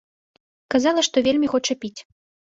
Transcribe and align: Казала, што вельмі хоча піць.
Казала, 0.75 1.03
што 1.07 1.23
вельмі 1.27 1.47
хоча 1.53 1.73
піць. 1.83 2.01